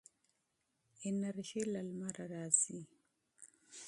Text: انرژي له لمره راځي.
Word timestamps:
انرژي 1.09 1.61
له 1.73 1.79
لمره 1.87 2.25
راځي. 2.33 2.79